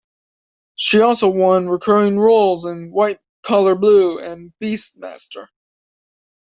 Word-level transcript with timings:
She 0.73 0.99
also 0.99 1.29
won 1.29 1.69
recurring 1.69 2.17
roles 2.17 2.65
in 2.65 2.89
"White 2.89 3.19
Collar 3.43 3.75
Blue" 3.75 4.17
and 4.17 4.51
"BeastMaster". 4.59 5.45